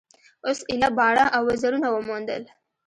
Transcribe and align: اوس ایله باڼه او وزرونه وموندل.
اوس 0.45 0.59
ایله 0.69 0.89
باڼه 0.97 1.25
او 1.35 1.41
وزرونه 1.49 1.87
وموندل. 1.91 2.43